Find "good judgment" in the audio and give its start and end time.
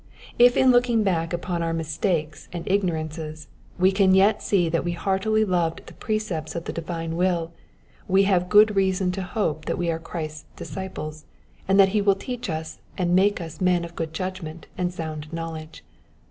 13.95-14.65